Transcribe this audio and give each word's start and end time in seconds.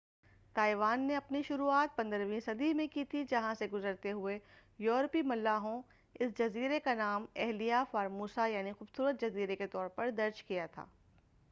Taiwan 0.55 1.01
نے 1.01 1.15
اپنی 1.15 1.41
شروعات 1.43 1.99
15 2.01 2.25
ویں 2.29 2.39
صدی 2.39 2.73
میں 2.73 2.87
کی 2.87 3.05
تھی 3.05 3.23
جہاں 3.29 3.53
سے 3.53 3.67
گزرتے 3.73 4.11
ہوئے 4.11 4.39
یورپی 4.79 5.21
ملاحوں 5.21 5.81
اس 6.19 6.37
جزیرے 6.37 6.79
کا 6.79 6.93
نام 6.93 7.25
ایلہا 7.33 7.83
فارموسہ 7.91 8.49
یعنی 8.49 8.71
خوبصورت 8.71 9.21
جزیرے 9.21 9.55
کے 9.55 9.67
طورپر 9.67 10.09
درج 10.09 10.43
کیا 10.43 10.65
تھا 10.65 10.85